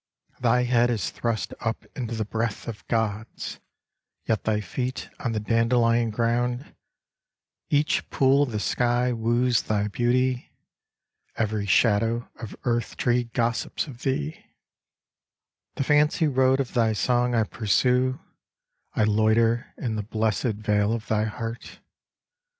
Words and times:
Thy 0.39 0.63
head 0.63 0.89
is 0.89 1.11
thrust 1.11 1.53
up 1.59 1.85
into 1.95 2.15
the 2.15 2.25
breath 2.25 2.67
of 2.67 2.87
gods, 2.87 3.59
Yet 4.27 4.45
thy 4.45 4.59
feet 4.59 5.11
on 5.19 5.33
the 5.33 5.39
dandelion 5.39 6.09
ground; 6.09 6.73
Each 7.69 8.09
pool 8.09 8.41
of 8.41 8.51
the 8.51 8.59
sky 8.59 9.11
woos 9.13 9.61
thy 9.61 9.89
beauty. 9.89 10.53
Every 11.35 11.67
shadow 11.67 12.27
ot 12.41 12.55
earth 12.63 12.97
tree 12.97 13.25
gossips 13.25 13.85
of 13.85 14.01
thee; 14.01 14.43
The 15.75 15.83
fancy 15.83 16.27
road 16.27 16.59
of 16.59 16.73
thy 16.73 16.93
song 16.93 17.35
I 17.35 17.43
pursue, 17.43 18.19
I 18.95 19.03
loiter 19.03 19.71
in 19.77 19.97
the 19.97 20.01
blessed 20.01 20.57
vale 20.65 20.93
of 20.93 21.09
thy 21.09 21.25
heart. 21.25 21.77